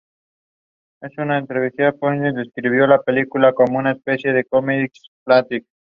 [1.03, 4.89] En una entrevista, Pattinson describió la película como "una especie de comedia
[5.25, 5.67] slapstick".